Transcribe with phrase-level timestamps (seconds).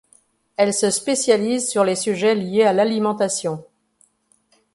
[0.57, 3.63] Elle se spécialise sur les sujets liés à l'alimentation.